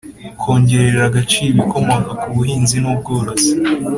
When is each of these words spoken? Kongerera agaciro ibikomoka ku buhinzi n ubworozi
Kongerera 0.41 1.01
agaciro 1.09 1.45
ibikomoka 1.51 2.09
ku 2.21 2.27
buhinzi 2.35 2.75
n 2.79 2.85
ubworozi 2.93 3.51